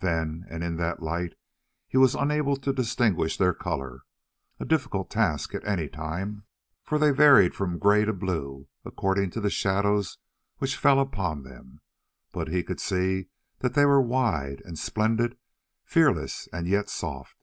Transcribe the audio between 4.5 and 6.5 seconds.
a difficult task at any time,